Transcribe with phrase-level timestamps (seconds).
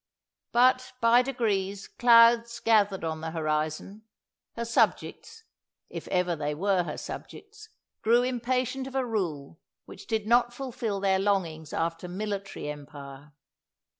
[0.51, 4.01] But by degrees clouds gathered on the horizon:
[4.55, 5.43] her subjects,
[5.91, 7.69] if ever they were her subjects,
[8.01, 13.33] grew impatient of a rule which did not fulfil their longings after military empire.